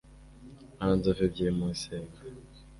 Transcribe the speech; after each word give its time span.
nta 0.75 0.87
nzovu 0.97 1.21
ebyiri 1.27 1.51
mu 1.57 1.63
isenga 1.75 2.17